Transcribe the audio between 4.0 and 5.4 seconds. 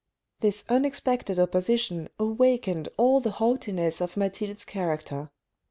of Mathilde's character.